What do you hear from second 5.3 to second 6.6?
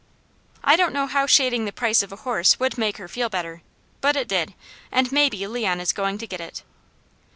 Leon is going to get